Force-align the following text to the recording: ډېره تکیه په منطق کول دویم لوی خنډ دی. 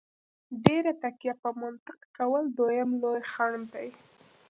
ډېره 0.63 0.91
تکیه 1.01 1.33
په 1.43 1.49
منطق 1.61 1.99
کول 2.17 2.43
دویم 2.57 2.89
لوی 3.01 3.21
خنډ 3.31 3.63
دی. 3.73 3.89